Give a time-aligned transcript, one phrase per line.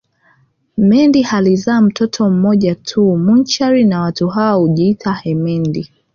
[0.77, 5.89] Mendi alizaa mtoto mmoja tu Munchari na watu hawa hujiitia emendi